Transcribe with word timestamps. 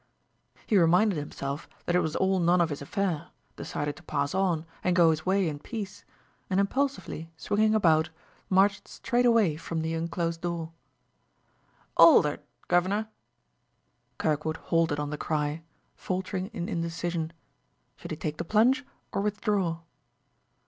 He 0.65 0.79
reminded 0.79 1.19
himself 1.19 1.69
that 1.85 1.95
it 1.95 1.99
was 1.99 2.15
all 2.15 2.39
none 2.39 2.59
of 2.59 2.71
his 2.71 2.81
affair, 2.81 3.27
decided 3.55 3.95
to 3.97 4.01
pass 4.01 4.33
on 4.33 4.65
and 4.83 4.95
go 4.95 5.11
his 5.11 5.27
ways 5.27 5.47
in 5.47 5.59
peace, 5.59 6.05
and 6.49 6.59
impulsively, 6.59 7.29
swinging 7.37 7.75
about, 7.75 8.09
marched 8.49 8.87
straight 8.87 9.27
away 9.27 9.57
for 9.57 9.75
the 9.75 9.93
unclosed 9.93 10.41
door. 10.41 10.71
"'Old'ard, 11.97 12.39
guvner!" 12.67 13.09
Kirkwood 14.17 14.57
halted 14.57 14.99
on 14.99 15.11
the 15.11 15.19
cry, 15.19 15.61
faltering 15.95 16.47
in 16.47 16.67
indecision. 16.67 17.31
Should 17.95 18.09
he 18.09 18.17
take 18.17 18.37
the 18.37 18.43
plunge, 18.43 18.83
or 19.11 19.21
withdraw? 19.21 19.81